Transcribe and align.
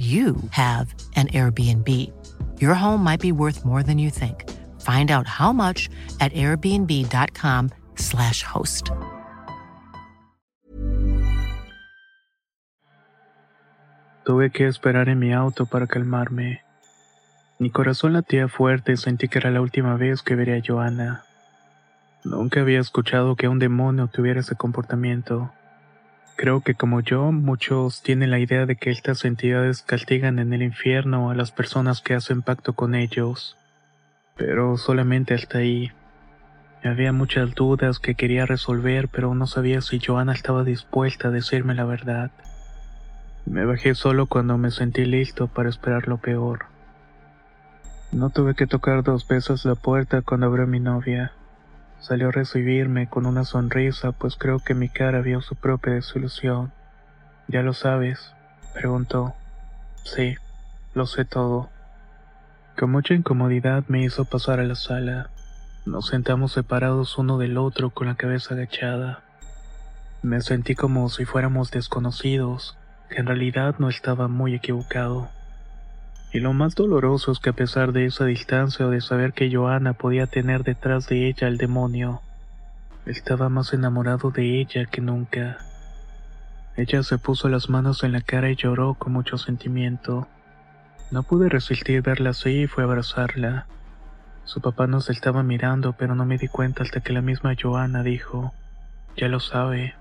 you 0.00 0.36
have 0.50 0.94
an 1.16 1.26
Airbnb. 1.28 1.86
Your 2.58 2.74
home 2.74 3.04
might 3.04 3.20
be 3.20 3.32
worth 3.32 3.66
more 3.66 3.82
than 3.82 3.98
you 3.98 4.08
think. 4.08 4.48
Find 4.80 5.10
out 5.10 5.26
how 5.26 5.52
much 5.52 5.90
at 6.20 6.32
airbnb.com/slash 6.32 8.42
host. 8.42 8.90
Tuve 14.24 14.50
que 14.50 14.66
esperar 14.66 15.10
en 15.10 15.18
mi 15.18 15.34
auto 15.34 15.66
para 15.66 15.86
calmarme. 15.86 16.62
Mi 17.58 17.70
corazón 17.70 18.14
latía 18.14 18.48
fuerte 18.48 18.92
y 18.92 18.96
sentí 18.96 19.28
que 19.28 19.38
era 19.38 19.50
la 19.50 19.60
última 19.60 19.96
vez 19.96 20.22
que 20.22 20.34
vería 20.34 20.56
a 20.56 20.62
Joana. 20.66 21.24
Nunca 22.24 22.60
había 22.60 22.80
escuchado 22.80 23.36
que 23.36 23.48
un 23.48 23.58
demonio 23.58 24.08
tuviera 24.08 24.40
ese 24.40 24.56
comportamiento. 24.56 25.52
Creo 26.40 26.62
que 26.62 26.74
como 26.74 27.00
yo, 27.02 27.32
muchos 27.32 28.00
tienen 28.00 28.30
la 28.30 28.38
idea 28.38 28.64
de 28.64 28.74
que 28.74 28.88
estas 28.88 29.26
entidades 29.26 29.82
castigan 29.82 30.38
en 30.38 30.54
el 30.54 30.62
infierno 30.62 31.28
a 31.28 31.34
las 31.34 31.52
personas 31.52 32.00
que 32.00 32.14
hacen 32.14 32.40
pacto 32.40 32.72
con 32.72 32.94
ellos. 32.94 33.58
Pero 34.38 34.78
solamente 34.78 35.34
hasta 35.34 35.58
ahí. 35.58 35.92
Había 36.82 37.12
muchas 37.12 37.54
dudas 37.54 37.98
que 37.98 38.14
quería 38.14 38.46
resolver, 38.46 39.08
pero 39.08 39.34
no 39.34 39.46
sabía 39.46 39.82
si 39.82 40.00
Joana 40.00 40.32
estaba 40.32 40.64
dispuesta 40.64 41.28
a 41.28 41.30
decirme 41.30 41.74
la 41.74 41.84
verdad. 41.84 42.30
Me 43.44 43.66
bajé 43.66 43.94
solo 43.94 44.24
cuando 44.24 44.56
me 44.56 44.70
sentí 44.70 45.04
listo 45.04 45.46
para 45.46 45.68
esperar 45.68 46.08
lo 46.08 46.16
peor. 46.16 46.60
No 48.12 48.30
tuve 48.30 48.54
que 48.54 48.66
tocar 48.66 49.02
dos 49.02 49.28
veces 49.28 49.66
la 49.66 49.74
puerta 49.74 50.22
cuando 50.22 50.46
abrió 50.46 50.66
mi 50.66 50.80
novia. 50.80 51.32
Salió 52.00 52.28
a 52.28 52.32
recibirme 52.32 53.08
con 53.08 53.26
una 53.26 53.44
sonrisa, 53.44 54.12
pues 54.12 54.36
creo 54.36 54.58
que 54.58 54.74
mi 54.74 54.88
cara 54.88 55.20
vio 55.20 55.42
su 55.42 55.54
propia 55.54 55.92
desilusión. 55.92 56.72
¿Ya 57.46 57.62
lo 57.62 57.74
sabes? 57.74 58.34
preguntó. 58.72 59.34
Sí, 60.04 60.36
lo 60.94 61.06
sé 61.06 61.24
todo. 61.26 61.68
Con 62.78 62.90
mucha 62.90 63.12
incomodidad 63.12 63.84
me 63.88 64.02
hizo 64.02 64.24
pasar 64.24 64.60
a 64.60 64.64
la 64.64 64.76
sala. 64.76 65.28
Nos 65.84 66.06
sentamos 66.06 66.52
separados 66.52 67.18
uno 67.18 67.36
del 67.36 67.58
otro 67.58 67.90
con 67.90 68.06
la 68.06 68.14
cabeza 68.14 68.54
agachada. 68.54 69.22
Me 70.22 70.40
sentí 70.40 70.74
como 70.74 71.08
si 71.10 71.26
fuéramos 71.26 71.70
desconocidos, 71.70 72.78
que 73.10 73.16
en 73.16 73.26
realidad 73.26 73.74
no 73.78 73.90
estaba 73.90 74.28
muy 74.28 74.54
equivocado. 74.54 75.28
Y 76.32 76.38
lo 76.38 76.52
más 76.52 76.76
doloroso 76.76 77.32
es 77.32 77.40
que 77.40 77.50
a 77.50 77.54
pesar 77.54 77.92
de 77.92 78.06
esa 78.06 78.24
distancia 78.24 78.86
o 78.86 78.90
de 78.90 79.00
saber 79.00 79.32
que 79.32 79.52
Joana 79.52 79.94
podía 79.94 80.26
tener 80.26 80.62
detrás 80.62 81.08
de 81.08 81.28
ella 81.28 81.48
al 81.48 81.56
demonio, 81.56 82.22
estaba 83.04 83.48
más 83.48 83.72
enamorado 83.72 84.30
de 84.30 84.60
ella 84.60 84.86
que 84.86 85.00
nunca. 85.00 85.58
Ella 86.76 87.02
se 87.02 87.18
puso 87.18 87.48
las 87.48 87.68
manos 87.68 88.04
en 88.04 88.12
la 88.12 88.20
cara 88.20 88.48
y 88.50 88.54
lloró 88.56 88.94
con 88.94 89.12
mucho 89.12 89.38
sentimiento. 89.38 90.28
No 91.10 91.24
pude 91.24 91.48
resistir 91.48 92.02
verla 92.02 92.30
así 92.30 92.62
y 92.62 92.66
fue 92.68 92.84
a 92.84 92.86
abrazarla. 92.86 93.66
Su 94.44 94.60
papá 94.60 94.86
nos 94.86 95.10
estaba 95.10 95.42
mirando, 95.42 95.94
pero 95.94 96.14
no 96.14 96.24
me 96.24 96.38
di 96.38 96.46
cuenta 96.46 96.84
hasta 96.84 97.00
que 97.00 97.12
la 97.12 97.22
misma 97.22 97.54
Joana 97.60 98.04
dijo, 98.04 98.54
ya 99.16 99.26
lo 99.26 99.40
sabe. 99.40 99.94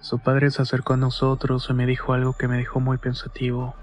Su 0.00 0.20
padre 0.20 0.50
se 0.50 0.62
acercó 0.62 0.94
a 0.94 0.98
nosotros 0.98 1.66
y 1.68 1.72
me 1.72 1.86
dijo 1.86 2.12
algo 2.12 2.34
que 2.34 2.46
me 2.46 2.56
dejó 2.56 2.78
muy 2.78 2.98
pensativo. 2.98 3.74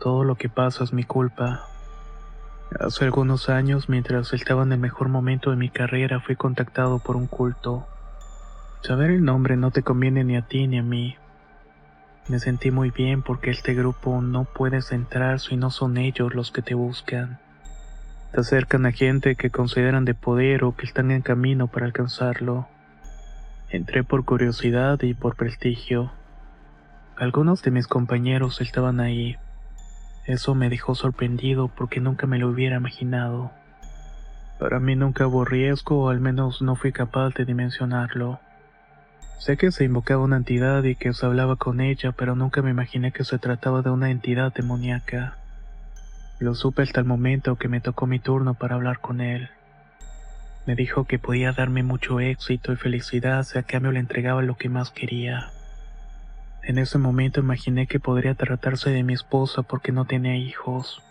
Todo 0.00 0.24
lo 0.24 0.34
que 0.36 0.48
pasa 0.48 0.82
es 0.82 0.94
mi 0.94 1.04
culpa. 1.04 1.66
Hace 2.80 3.04
algunos 3.04 3.50
años, 3.50 3.90
mientras 3.90 4.32
estaba 4.32 4.62
en 4.62 4.72
el 4.72 4.78
mejor 4.78 5.10
momento 5.10 5.50
de 5.50 5.56
mi 5.56 5.68
carrera, 5.68 6.20
fui 6.20 6.36
contactado 6.36 7.00
por 7.00 7.16
un 7.16 7.26
culto. 7.26 7.86
Saber 8.80 9.10
el 9.10 9.22
nombre 9.22 9.58
no 9.58 9.70
te 9.72 9.82
conviene 9.82 10.24
ni 10.24 10.36
a 10.36 10.42
ti 10.42 10.66
ni 10.66 10.78
a 10.78 10.82
mí. 10.82 11.16
Me 12.28 12.38
sentí 12.38 12.70
muy 12.70 12.90
bien 12.90 13.20
porque 13.20 13.50
este 13.50 13.74
grupo 13.74 14.22
no 14.22 14.44
puedes 14.44 14.90
entrar 14.90 15.38
si 15.38 15.56
no 15.56 15.70
son 15.70 15.98
ellos 15.98 16.34
los 16.34 16.50
que 16.50 16.62
te 16.62 16.72
buscan. 16.72 17.38
Te 18.32 18.40
acercan 18.40 18.86
a 18.86 18.92
gente 18.92 19.36
que 19.36 19.50
consideran 19.50 20.06
de 20.06 20.14
poder 20.14 20.64
o 20.64 20.74
que 20.74 20.86
están 20.86 21.10
en 21.10 21.20
camino 21.20 21.66
para 21.66 21.84
alcanzarlo. 21.84 22.68
Entré 23.68 24.02
por 24.02 24.24
curiosidad 24.24 25.02
y 25.02 25.12
por 25.12 25.36
prestigio. 25.36 26.10
Algunos 27.18 27.62
de 27.62 27.70
mis 27.70 27.86
compañeros 27.86 28.62
estaban 28.62 29.00
ahí. 29.00 29.36
Eso 30.30 30.54
me 30.54 30.68
dejó 30.68 30.94
sorprendido 30.94 31.66
porque 31.66 31.98
nunca 31.98 32.28
me 32.28 32.38
lo 32.38 32.50
hubiera 32.50 32.76
imaginado. 32.76 33.50
Para 34.60 34.78
mí 34.78 34.94
nunca 34.94 35.26
hubo 35.26 35.44
riesgo 35.44 36.04
o 36.04 36.08
al 36.08 36.20
menos 36.20 36.62
no 36.62 36.76
fui 36.76 36.92
capaz 36.92 37.34
de 37.34 37.44
dimensionarlo. 37.44 38.38
Sé 39.40 39.56
que 39.56 39.72
se 39.72 39.82
invocaba 39.82 40.22
una 40.22 40.36
entidad 40.36 40.84
y 40.84 40.94
que 40.94 41.12
se 41.14 41.26
hablaba 41.26 41.56
con 41.56 41.80
ella, 41.80 42.12
pero 42.12 42.36
nunca 42.36 42.62
me 42.62 42.70
imaginé 42.70 43.10
que 43.10 43.24
se 43.24 43.40
trataba 43.40 43.82
de 43.82 43.90
una 43.90 44.12
entidad 44.12 44.54
demoníaca. 44.54 45.36
Lo 46.38 46.54
supe 46.54 46.82
hasta 46.82 47.00
el 47.00 47.06
momento 47.06 47.56
que 47.56 47.66
me 47.66 47.80
tocó 47.80 48.06
mi 48.06 48.20
turno 48.20 48.54
para 48.54 48.76
hablar 48.76 49.00
con 49.00 49.20
él. 49.20 49.50
Me 50.64 50.76
dijo 50.76 51.06
que 51.06 51.18
podía 51.18 51.50
darme 51.50 51.82
mucho 51.82 52.20
éxito 52.20 52.72
y 52.72 52.76
felicidad 52.76 53.42
si 53.42 53.58
a 53.58 53.64
cambio 53.64 53.90
le 53.90 53.98
entregaba 53.98 54.42
lo 54.42 54.56
que 54.56 54.68
más 54.68 54.92
quería. 54.92 55.50
En 56.62 56.78
ese 56.78 56.98
momento 56.98 57.40
imaginé 57.40 57.86
que 57.86 58.00
podría 58.00 58.34
tratarse 58.34 58.90
de 58.90 59.02
mi 59.02 59.14
esposa 59.14 59.62
porque 59.62 59.92
no 59.92 60.04
tenía 60.04 60.36
hijos. 60.36 61.02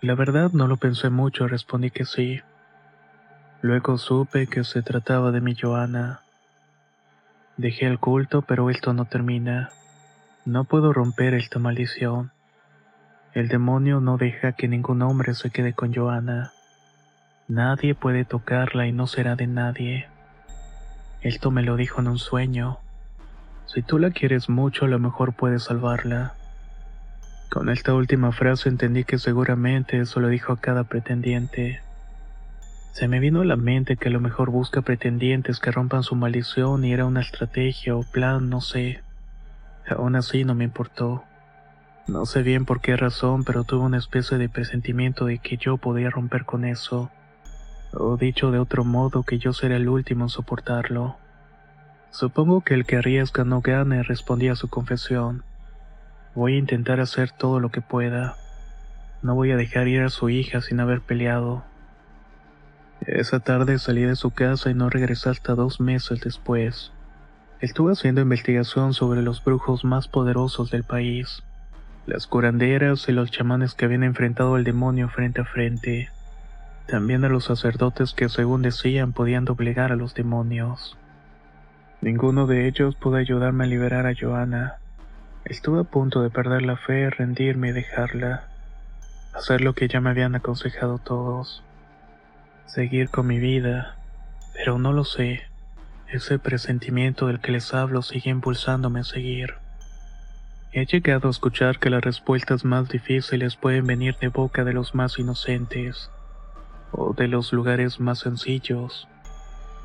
La 0.00 0.14
verdad 0.14 0.50
no 0.52 0.66
lo 0.66 0.78
pensé 0.78 1.10
mucho, 1.10 1.46
respondí 1.46 1.90
que 1.90 2.04
sí. 2.04 2.40
Luego 3.60 3.98
supe 3.98 4.46
que 4.48 4.64
se 4.64 4.82
trataba 4.82 5.30
de 5.30 5.40
mi 5.40 5.54
Joana. 5.54 6.22
Dejé 7.56 7.86
el 7.86 7.98
culto, 7.98 8.42
pero 8.42 8.70
esto 8.70 8.92
no 8.94 9.04
termina. 9.04 9.70
No 10.44 10.64
puedo 10.64 10.92
romper 10.92 11.34
esta 11.34 11.60
maldición. 11.60 12.32
El 13.34 13.48
demonio 13.48 14.00
no 14.00 14.16
deja 14.16 14.52
que 14.52 14.66
ningún 14.66 15.02
hombre 15.02 15.34
se 15.34 15.50
quede 15.50 15.74
con 15.74 15.94
Joana. 15.94 16.52
Nadie 17.46 17.94
puede 17.94 18.24
tocarla 18.24 18.86
y 18.86 18.92
no 18.92 19.06
será 19.06 19.36
de 19.36 19.46
nadie. 19.46 20.08
Esto 21.20 21.50
me 21.50 21.62
lo 21.62 21.76
dijo 21.76 22.00
en 22.00 22.08
un 22.08 22.18
sueño. 22.18 22.81
Si 23.66 23.82
tú 23.82 23.98
la 23.98 24.10
quieres 24.10 24.48
mucho, 24.48 24.84
a 24.84 24.88
lo 24.88 24.98
mejor 24.98 25.32
puedes 25.34 25.64
salvarla. 25.64 26.34
Con 27.50 27.68
esta 27.68 27.94
última 27.94 28.32
frase 28.32 28.68
entendí 28.68 29.04
que 29.04 29.18
seguramente 29.18 29.98
eso 29.98 30.20
lo 30.20 30.28
dijo 30.28 30.52
a 30.52 30.60
cada 30.60 30.84
pretendiente. 30.84 31.80
Se 32.92 33.08
me 33.08 33.20
vino 33.20 33.40
a 33.40 33.44
la 33.44 33.56
mente 33.56 33.96
que 33.96 34.08
a 34.08 34.10
lo 34.12 34.20
mejor 34.20 34.50
busca 34.50 34.82
pretendientes 34.82 35.60
que 35.60 35.70
rompan 35.70 36.02
su 36.02 36.14
maldición 36.14 36.84
y 36.84 36.92
era 36.92 37.06
una 37.06 37.20
estrategia 37.20 37.96
o 37.96 38.02
plan, 38.02 38.50
no 38.50 38.60
sé. 38.60 39.02
Aún 39.88 40.16
así 40.16 40.44
no 40.44 40.54
me 40.54 40.64
importó. 40.64 41.24
No 42.08 42.26
sé 42.26 42.42
bien 42.42 42.64
por 42.64 42.80
qué 42.80 42.96
razón, 42.96 43.44
pero 43.44 43.64
tuve 43.64 43.84
una 43.84 43.98
especie 43.98 44.36
de 44.36 44.48
presentimiento 44.48 45.24
de 45.24 45.38
que 45.38 45.56
yo 45.56 45.76
podía 45.76 46.10
romper 46.10 46.44
con 46.44 46.64
eso. 46.64 47.10
O 47.94 48.16
dicho 48.16 48.50
de 48.50 48.58
otro 48.58 48.84
modo, 48.84 49.22
que 49.22 49.38
yo 49.38 49.52
sería 49.52 49.76
el 49.76 49.88
último 49.88 50.24
en 50.24 50.30
soportarlo. 50.30 51.16
Supongo 52.12 52.60
que 52.60 52.74
el 52.74 52.84
que 52.84 52.98
arriesga 52.98 53.42
no 53.44 53.62
gane, 53.62 54.02
respondía 54.02 54.52
a 54.52 54.56
su 54.56 54.68
confesión. 54.68 55.44
Voy 56.34 56.56
a 56.56 56.58
intentar 56.58 57.00
hacer 57.00 57.30
todo 57.30 57.58
lo 57.58 57.70
que 57.70 57.80
pueda. 57.80 58.36
No 59.22 59.34
voy 59.34 59.50
a 59.50 59.56
dejar 59.56 59.88
ir 59.88 60.02
a 60.02 60.10
su 60.10 60.28
hija 60.28 60.60
sin 60.60 60.78
haber 60.80 61.00
peleado. 61.00 61.64
Esa 63.06 63.40
tarde 63.40 63.78
salí 63.78 64.02
de 64.02 64.14
su 64.14 64.30
casa 64.30 64.70
y 64.70 64.74
no 64.74 64.90
regresé 64.90 65.30
hasta 65.30 65.54
dos 65.54 65.80
meses 65.80 66.20
después. 66.20 66.92
Estuve 67.60 67.92
haciendo 67.92 68.20
investigación 68.20 68.92
sobre 68.92 69.22
los 69.22 69.42
brujos 69.42 69.82
más 69.82 70.06
poderosos 70.06 70.70
del 70.70 70.84
país, 70.84 71.42
las 72.04 72.26
curanderas 72.26 73.08
y 73.08 73.12
los 73.12 73.30
chamanes 73.30 73.74
que 73.74 73.86
habían 73.86 74.04
enfrentado 74.04 74.56
al 74.56 74.64
demonio 74.64 75.08
frente 75.08 75.40
a 75.40 75.44
frente, 75.46 76.10
también 76.86 77.24
a 77.24 77.30
los 77.30 77.44
sacerdotes 77.44 78.12
que 78.12 78.28
según 78.28 78.60
decían 78.60 79.14
podían 79.14 79.46
doblegar 79.46 79.92
a 79.92 79.96
los 79.96 80.12
demonios. 80.12 80.98
Ninguno 82.02 82.48
de 82.48 82.66
ellos 82.66 82.96
pudo 82.96 83.14
ayudarme 83.14 83.62
a 83.62 83.68
liberar 83.68 84.08
a 84.08 84.14
Joana. 84.20 84.78
Estuve 85.44 85.82
a 85.82 85.84
punto 85.84 86.20
de 86.20 86.30
perder 86.30 86.62
la 86.62 86.76
fe, 86.76 87.08
rendirme 87.08 87.68
y 87.68 87.72
dejarla. 87.72 88.48
Hacer 89.32 89.60
lo 89.60 89.74
que 89.74 89.86
ya 89.86 90.00
me 90.00 90.10
habían 90.10 90.34
aconsejado 90.34 90.98
todos. 90.98 91.62
Seguir 92.66 93.08
con 93.08 93.28
mi 93.28 93.38
vida. 93.38 93.94
Pero 94.52 94.80
no 94.80 94.92
lo 94.92 95.04
sé. 95.04 95.42
Ese 96.08 96.40
presentimiento 96.40 97.28
del 97.28 97.38
que 97.38 97.52
les 97.52 97.72
hablo 97.72 98.02
sigue 98.02 98.30
impulsándome 98.30 98.98
a 98.98 99.04
seguir. 99.04 99.54
He 100.72 100.84
llegado 100.86 101.28
a 101.28 101.30
escuchar 101.30 101.78
que 101.78 101.88
las 101.88 102.02
respuestas 102.02 102.64
más 102.64 102.88
difíciles 102.88 103.54
pueden 103.54 103.86
venir 103.86 104.16
de 104.16 104.26
boca 104.26 104.64
de 104.64 104.72
los 104.72 104.96
más 104.96 105.20
inocentes 105.20 106.10
o 106.90 107.14
de 107.14 107.28
los 107.28 107.52
lugares 107.52 108.00
más 108.00 108.18
sencillos, 108.18 109.06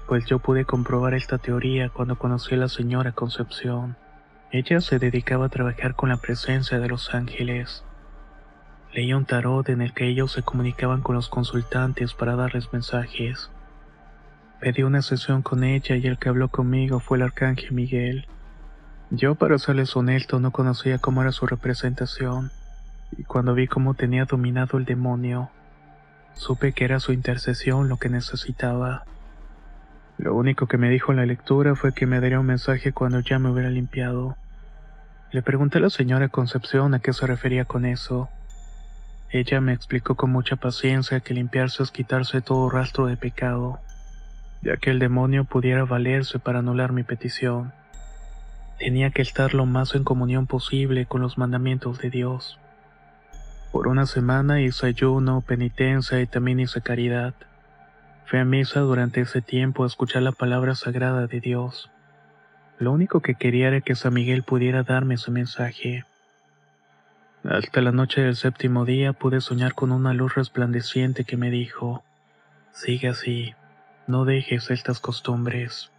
pues 0.08 0.26
yo 0.26 0.40
pude 0.40 0.64
comprobar 0.64 1.14
esta 1.14 1.38
teoría 1.38 1.90
cuando 1.90 2.18
conocí 2.18 2.56
a 2.56 2.58
la 2.58 2.70
señora 2.70 3.12
Concepción. 3.12 3.98
Ella 4.52 4.80
se 4.80 5.00
dedicaba 5.00 5.48
a 5.48 5.50
trabajar 5.50 5.96
con 5.96 6.10
la 6.10 6.18
presencia 6.18 6.80
de 6.80 6.88
los 6.88 7.14
ángeles. 7.14 7.84
Leía 8.94 9.18
un 9.18 9.26
tarot 9.26 9.68
en 9.68 9.82
el 9.82 9.94
que 9.94 10.08
ellos 10.08 10.32
se 10.32 10.44
comunicaban 10.44 11.02
con 11.02 11.16
los 11.16 11.28
consultantes 11.28 12.14
para 12.14 12.38
darles 12.38 12.72
mensajes. 12.72 13.52
Pedí 14.62 14.84
una 14.84 15.02
sesión 15.02 15.42
con 15.42 15.66
ella 15.66 15.98
y 15.98 16.08
el 16.08 16.18
que 16.18 16.30
habló 16.30 16.48
conmigo 16.48 17.02
fue 17.02 17.18
el 17.18 17.24
arcángel 17.24 17.74
Miguel. 17.74 18.26
Yo, 19.10 19.36
para 19.36 19.60
serles 19.60 19.96
honesto, 19.96 20.40
no 20.40 20.52
conocía 20.52 21.00
cómo 21.00 21.22
era 21.22 21.32
su 21.32 21.46
representación, 21.46 22.52
y 23.18 23.24
cuando 23.24 23.54
vi 23.54 23.68
cómo 23.68 23.94
tenía 23.94 24.26
dominado 24.26 24.78
el 24.78 24.86
demonio, 24.86 25.50
supe 26.34 26.74
que 26.74 26.86
era 26.86 27.00
su 27.00 27.14
intercesión 27.14 27.88
lo 27.88 27.98
que 27.98 28.10
necesitaba. 28.10 29.04
Lo 30.18 30.36
único 30.36 30.68
que 30.68 30.78
me 30.78 30.90
dijo 30.90 31.12
en 31.12 31.18
la 31.18 31.26
lectura 31.26 31.76
fue 31.76 31.94
que 31.94 32.06
me 32.06 32.20
daría 32.20 32.40
un 32.40 32.46
mensaje 32.46 32.92
cuando 32.92 33.20
ya 33.20 33.40
me 33.40 33.50
hubiera 33.50 33.70
limpiado. 33.70 34.36
Le 35.32 35.42
pregunté 35.42 35.78
a 35.78 35.82
la 35.82 35.90
señora 35.90 36.30
Concepción 36.30 36.94
a 36.94 37.00
qué 37.00 37.14
se 37.14 37.28
refería 37.28 37.66
con 37.66 37.86
eso. 37.86 38.30
Ella 39.30 39.62
me 39.62 39.74
explicó 39.74 40.16
con 40.16 40.32
mucha 40.32 40.56
paciencia 40.56 41.20
que 41.20 41.34
limpiarse 41.34 41.84
es 41.84 41.92
quitarse 41.92 42.42
todo 42.42 42.70
rastro 42.70 43.08
de 43.08 43.18
pecado 43.18 43.80
ya 44.62 44.78
que 44.78 44.90
el 44.90 45.00
demonio 45.00 45.46
pudiera 45.46 45.86
valerse 45.86 46.40
para 46.40 46.60
anular 46.60 46.92
mi 46.92 47.04
petición. 47.04 47.74
Tenía 48.80 49.12
que 49.12 49.22
estar 49.22 49.54
lo 49.54 49.66
más 49.66 49.96
en 49.96 50.04
comunión 50.04 50.46
posible 50.46 51.06
con 51.06 51.22
los 51.22 51.38
mandamientos 51.38 52.00
de 52.00 52.10
Dios. 52.10 52.60
Por 53.72 53.88
una 53.88 54.06
semana 54.06 54.62
hice 54.62 54.88
ayuno, 54.88 55.42
penitencia 55.42 56.22
y 56.22 56.28
también 56.28 56.60
hice 56.60 56.82
caridad. 56.82 57.34
Fui 58.28 58.40
a 58.40 58.44
misa 58.44 58.82
durante 58.82 59.22
ese 59.22 59.42
tiempo 59.42 59.86
a 59.86 59.88
escuchar 59.88 60.22
la 60.22 60.34
palabra 60.34 60.76
sagrada 60.76 61.28
de 61.28 61.40
Dios. 61.40 61.90
Lo 62.78 62.92
único 62.92 63.22
que 63.22 63.36
quería 63.36 63.70
era 63.70 63.80
que 63.80 63.96
San 63.96 64.14
Miguel 64.14 64.44
pudiera 64.44 64.84
darme 64.84 65.16
ese 65.16 65.32
mensaje. 65.32 66.04
Hasta 67.46 67.80
la 67.80 67.94
noche 67.94 68.20
del 68.20 68.36
séptimo 68.36 68.84
día 68.84 69.14
pude 69.14 69.40
soñar 69.40 69.76
con 69.76 69.94
una 69.94 70.14
luz 70.14 70.36
resplandeciente 70.36 71.24
que 71.24 71.38
me 71.38 71.50
dijo, 71.50 72.04
sigue 72.74 73.08
así, 73.08 73.56
no 74.08 74.26
dejes 74.26 74.72
estas 74.72 75.00
costumbres. 75.00 75.90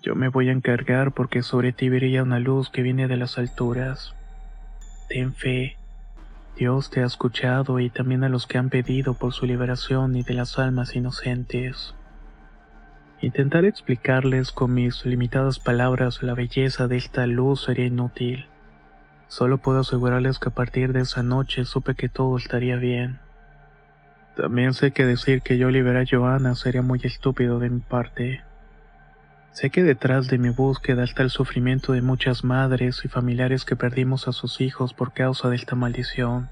Yo 0.00 0.14
me 0.14 0.28
voy 0.28 0.48
a 0.48 0.52
encargar 0.52 1.12
porque 1.12 1.42
sobre 1.42 1.72
ti 1.72 1.90
brilla 1.90 2.22
una 2.22 2.38
luz 2.38 2.70
que 2.70 2.80
viene 2.80 3.06
de 3.06 3.18
las 3.18 3.36
alturas. 3.36 4.14
Ten 5.10 5.34
fe. 5.34 5.76
Dios 6.56 6.90
te 6.90 7.02
ha 7.02 7.06
escuchado 7.06 7.80
y 7.80 7.90
también 7.90 8.22
a 8.22 8.28
los 8.28 8.46
que 8.46 8.58
han 8.58 8.70
pedido 8.70 9.14
por 9.14 9.32
su 9.32 9.44
liberación 9.44 10.14
y 10.14 10.22
de 10.22 10.34
las 10.34 10.58
almas 10.58 10.94
inocentes. 10.94 11.94
Intentar 13.20 13.64
explicarles 13.64 14.52
con 14.52 14.72
mis 14.72 15.04
limitadas 15.04 15.58
palabras 15.58 16.22
la 16.22 16.34
belleza 16.34 16.86
de 16.86 16.96
esta 16.96 17.26
luz 17.26 17.64
sería 17.64 17.86
inútil. 17.86 18.46
Solo 19.26 19.58
puedo 19.58 19.80
asegurarles 19.80 20.38
que 20.38 20.50
a 20.50 20.54
partir 20.54 20.92
de 20.92 21.00
esa 21.00 21.22
noche 21.22 21.64
supe 21.64 21.96
que 21.96 22.08
todo 22.08 22.36
estaría 22.36 22.76
bien. 22.76 23.18
También 24.36 24.74
sé 24.74 24.92
que 24.92 25.06
decir 25.06 25.42
que 25.42 25.58
yo 25.58 25.70
liberé 25.70 26.02
a 26.02 26.06
Johanna 26.08 26.54
sería 26.54 26.82
muy 26.82 27.00
estúpido 27.02 27.58
de 27.58 27.70
mi 27.70 27.80
parte. 27.80 28.42
Sé 29.54 29.70
que 29.70 29.84
detrás 29.84 30.26
de 30.26 30.36
mi 30.36 30.50
búsqueda 30.50 31.04
está 31.04 31.22
el 31.22 31.30
sufrimiento 31.30 31.92
de 31.92 32.02
muchas 32.02 32.42
madres 32.42 33.04
y 33.04 33.08
familiares 33.08 33.64
que 33.64 33.76
perdimos 33.76 34.26
a 34.26 34.32
sus 34.32 34.60
hijos 34.60 34.92
por 34.94 35.12
causa 35.12 35.48
de 35.48 35.54
esta 35.54 35.76
maldición. 35.76 36.48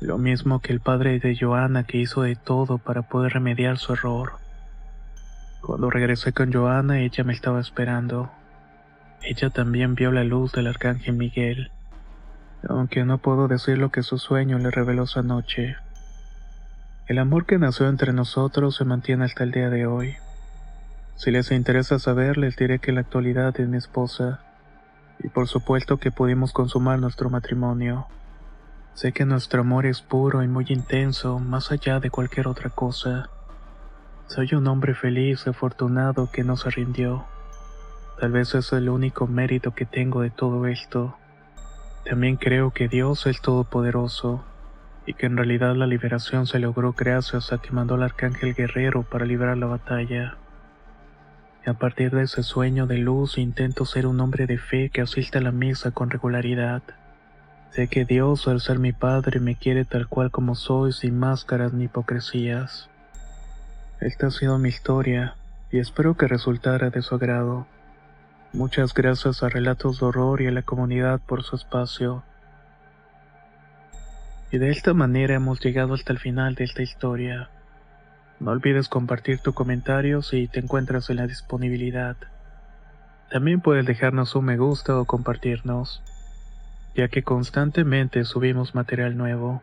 Lo 0.00 0.16
mismo 0.16 0.60
que 0.60 0.72
el 0.72 0.78
padre 0.78 1.18
de 1.18 1.36
Johanna 1.36 1.82
que 1.82 1.98
hizo 1.98 2.22
de 2.22 2.36
todo 2.36 2.78
para 2.78 3.02
poder 3.02 3.32
remediar 3.32 3.78
su 3.78 3.94
error. 3.94 4.34
Cuando 5.60 5.90
regresé 5.90 6.32
con 6.32 6.52
Johanna 6.52 7.00
ella 7.00 7.24
me 7.24 7.32
estaba 7.32 7.58
esperando. 7.60 8.30
Ella 9.20 9.50
también 9.50 9.96
vio 9.96 10.12
la 10.12 10.22
luz 10.22 10.52
del 10.52 10.68
arcángel 10.68 11.16
Miguel, 11.16 11.72
aunque 12.68 13.04
no 13.04 13.18
puedo 13.18 13.48
decir 13.48 13.76
lo 13.76 13.90
que 13.90 14.04
su 14.04 14.18
sueño 14.18 14.60
le 14.60 14.70
reveló 14.70 15.02
esa 15.02 15.22
noche. 15.22 15.74
El 17.08 17.18
amor 17.18 17.44
que 17.44 17.58
nació 17.58 17.88
entre 17.88 18.12
nosotros 18.12 18.76
se 18.76 18.84
mantiene 18.84 19.24
hasta 19.24 19.42
el 19.42 19.50
día 19.50 19.68
de 19.68 19.86
hoy. 19.86 20.14
Si 21.16 21.30
les 21.30 21.50
interesa 21.52 21.98
saber, 21.98 22.36
les 22.36 22.56
diré 22.56 22.80
que 22.80 22.92
la 22.92 23.00
actualidad 23.00 23.58
es 23.60 23.68
mi 23.68 23.76
esposa, 23.76 24.40
y 25.20 25.28
por 25.28 25.46
supuesto 25.46 25.98
que 25.98 26.10
pudimos 26.10 26.52
consumar 26.52 26.98
nuestro 26.98 27.30
matrimonio. 27.30 28.06
Sé 28.94 29.12
que 29.12 29.24
nuestro 29.24 29.60
amor 29.60 29.86
es 29.86 30.02
puro 30.02 30.42
y 30.42 30.48
muy 30.48 30.66
intenso, 30.68 31.38
más 31.38 31.70
allá 31.70 32.00
de 32.00 32.10
cualquier 32.10 32.48
otra 32.48 32.70
cosa. 32.70 33.30
Soy 34.26 34.54
un 34.54 34.66
hombre 34.66 34.94
feliz 34.94 35.46
afortunado 35.46 36.30
que 36.32 36.42
no 36.42 36.56
se 36.56 36.70
rindió. 36.70 37.24
Tal 38.20 38.32
vez 38.32 38.54
es 38.54 38.72
el 38.72 38.88
único 38.88 39.26
mérito 39.26 39.74
que 39.74 39.86
tengo 39.86 40.22
de 40.22 40.30
todo 40.30 40.66
esto. 40.66 41.16
También 42.04 42.36
creo 42.36 42.72
que 42.72 42.88
Dios 42.88 43.26
es 43.26 43.40
todopoderoso 43.40 44.44
y 45.06 45.14
que 45.14 45.26
en 45.26 45.36
realidad 45.36 45.74
la 45.76 45.86
liberación 45.86 46.46
se 46.46 46.58
logró 46.58 46.92
gracias 46.92 47.52
a 47.52 47.58
que 47.58 47.70
mandó 47.70 47.94
al 47.94 48.02
arcángel 48.02 48.54
guerrero 48.54 49.02
para 49.02 49.26
librar 49.26 49.56
la 49.56 49.66
batalla. 49.66 50.38
A 51.66 51.72
partir 51.72 52.10
de 52.10 52.24
ese 52.24 52.42
sueño 52.42 52.86
de 52.86 52.98
luz 52.98 53.38
intento 53.38 53.86
ser 53.86 54.06
un 54.06 54.20
hombre 54.20 54.46
de 54.46 54.58
fe 54.58 54.90
que 54.90 55.00
asista 55.00 55.38
a 55.38 55.42
la 55.42 55.50
misa 55.50 55.92
con 55.92 56.10
regularidad. 56.10 56.82
Sé 57.70 57.88
que 57.88 58.04
Dios, 58.04 58.46
al 58.48 58.60
ser 58.60 58.78
mi 58.78 58.92
Padre, 58.92 59.40
me 59.40 59.56
quiere 59.56 59.86
tal 59.86 60.06
cual 60.06 60.30
como 60.30 60.56
soy, 60.56 60.92
sin 60.92 61.18
máscaras 61.18 61.72
ni 61.72 61.84
hipocresías. 61.84 62.90
Esta 63.98 64.26
ha 64.26 64.30
sido 64.30 64.58
mi 64.58 64.68
historia, 64.68 65.36
y 65.72 65.78
espero 65.78 66.18
que 66.18 66.28
resultara 66.28 66.90
de 66.90 67.00
su 67.00 67.14
agrado. 67.14 67.66
Muchas 68.52 68.92
gracias 68.92 69.42
a 69.42 69.48
Relatos 69.48 70.00
de 70.00 70.06
Horror 70.06 70.42
y 70.42 70.46
a 70.48 70.50
la 70.50 70.62
comunidad 70.62 71.18
por 71.26 71.44
su 71.44 71.56
espacio. 71.56 72.22
Y 74.52 74.58
de 74.58 74.68
esta 74.68 74.92
manera 74.92 75.34
hemos 75.34 75.60
llegado 75.60 75.94
hasta 75.94 76.12
el 76.12 76.18
final 76.18 76.54
de 76.56 76.64
esta 76.64 76.82
historia. 76.82 77.48
No 78.44 78.50
olvides 78.50 78.90
compartir 78.90 79.38
tu 79.38 79.54
comentario 79.54 80.20
si 80.20 80.48
te 80.48 80.60
encuentras 80.60 81.08
en 81.08 81.16
la 81.16 81.26
disponibilidad. 81.26 82.14
También 83.30 83.62
puedes 83.62 83.86
dejarnos 83.86 84.34
un 84.34 84.44
me 84.44 84.58
gusta 84.58 84.98
o 85.00 85.06
compartirnos, 85.06 86.02
ya 86.94 87.08
que 87.08 87.22
constantemente 87.22 88.22
subimos 88.24 88.74
material 88.74 89.16
nuevo. 89.16 89.62